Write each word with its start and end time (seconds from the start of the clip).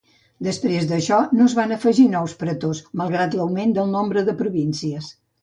Després 0.45 0.87
d'això 0.91 1.19
no 1.39 1.45
es 1.49 1.55
van 1.59 1.73
afegir 1.75 2.05
nous 2.15 2.33
pretors 2.41 2.81
malgrat 3.03 3.39
l'augment 3.41 3.77
del 3.77 3.95
nombre 3.99 4.27
de 4.33 4.37
províncies. 4.43 5.13